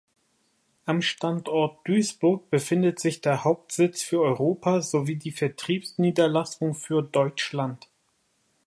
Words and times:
Am 0.85 1.03
Standort 1.03 1.87
Duisburg 1.87 2.49
befindet 2.49 2.99
sich 2.99 3.21
der 3.21 3.43
Hauptsitz 3.43 4.01
für 4.01 4.21
Europa 4.23 4.81
sowie 4.81 5.15
die 5.17 5.29
Vertriebsniederlassung 5.31 6.73
für 6.73 7.03
Deutschland. 7.03 7.87